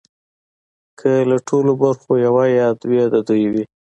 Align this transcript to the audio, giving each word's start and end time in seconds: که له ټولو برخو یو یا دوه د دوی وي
که 0.99 1.11
له 1.29 1.37
ټولو 1.47 1.71
برخو 1.81 2.11
یو 2.25 2.35
یا 2.59 2.67
دوه 2.81 3.03
د 3.13 3.15
دوی 3.27 3.43
وي 3.51 3.63